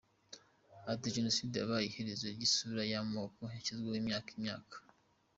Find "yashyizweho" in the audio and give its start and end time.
3.55-3.97